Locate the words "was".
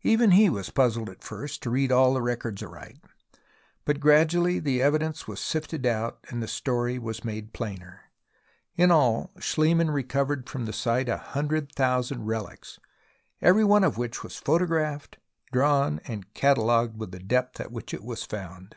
0.48-0.70, 5.28-5.40, 6.98-7.22, 14.22-14.36, 18.04-18.24